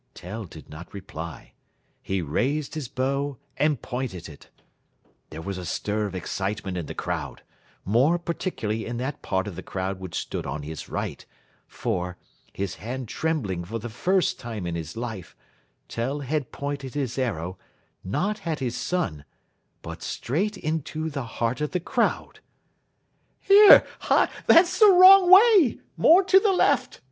[0.15, 1.53] Tell did not reply.
[2.01, 4.49] He raised his bow and pointed it.
[5.29, 7.43] There was a stir of excitement in the crowd,
[7.85, 11.23] more particularly in that part of the crowd which stood on his right,
[11.67, 12.17] for,
[12.51, 15.35] his hand trembling for the first time in his life,
[15.87, 17.59] Tell had pointed his arrow,
[18.03, 19.23] not at his son,
[19.83, 22.39] but straight into the heart of the crowd.
[23.47, 23.87] [Illustration: PLATE XI] "Here!
[23.99, 24.29] Hi!
[24.47, 25.79] That's the wrong way!
[25.95, 26.99] More to the left!"